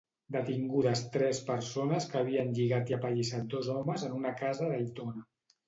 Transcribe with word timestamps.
Detingudes 0.35 1.03
tres 1.15 1.41
persones 1.49 2.09
que 2.15 2.19
havien 2.23 2.51
lligat 2.61 2.91
i 2.95 2.97
apallissat 2.99 3.47
dos 3.55 3.71
homes 3.77 4.09
en 4.11 4.19
una 4.25 4.35
casa 4.43 4.75
d'Aitona. 4.75 5.27